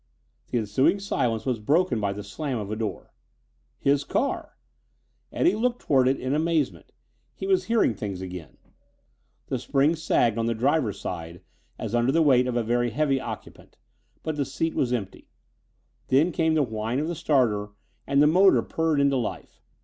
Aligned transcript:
The 0.47 0.57
ensuing 0.57 0.99
silence 0.99 1.45
was 1.45 1.59
broken 1.59 2.01
by 2.01 2.11
the 2.11 2.23
slam 2.23 2.57
of 2.57 2.71
a 2.71 2.75
door. 2.75 3.13
His 3.77 4.03
car! 4.03 4.57
Eddie 5.31 5.53
looked 5.53 5.79
toward 5.83 6.07
it 6.07 6.19
in 6.19 6.33
amazement; 6.33 6.91
he 7.35 7.45
was 7.45 7.65
hearing 7.65 7.93
things 7.93 8.19
again. 8.19 8.57
The 9.45 9.59
springs 9.59 10.01
sagged 10.01 10.39
on 10.39 10.47
the 10.47 10.55
driver's 10.55 10.99
side 10.99 11.43
as 11.77 11.93
under 11.93 12.11
the 12.11 12.23
weight 12.23 12.47
of 12.47 12.55
a 12.57 12.63
very 12.63 12.89
heavy 12.89 13.19
occupant, 13.21 13.77
but 14.23 14.37
the 14.37 14.43
seat 14.45 14.73
was 14.73 14.91
empty. 14.91 15.29
Then 16.07 16.31
came 16.31 16.55
the 16.55 16.63
whine 16.63 16.97
of 16.97 17.07
the 17.07 17.13
starter 17.13 17.69
and 18.07 18.23
the 18.23 18.25
motor 18.25 18.63
purred 18.63 18.99
into 18.99 19.17
life. 19.17 19.61